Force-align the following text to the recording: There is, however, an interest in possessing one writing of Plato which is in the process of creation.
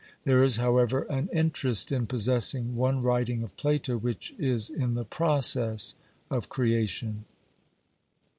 There 0.23 0.41
is, 0.41 0.55
however, 0.57 1.03
an 1.03 1.29
interest 1.31 1.91
in 1.91 2.07
possessing 2.07 2.75
one 2.75 3.03
writing 3.03 3.43
of 3.43 3.55
Plato 3.55 3.97
which 3.97 4.33
is 4.39 4.67
in 4.67 4.95
the 4.95 5.05
process 5.05 5.93
of 6.31 6.49
creation. 6.49 7.25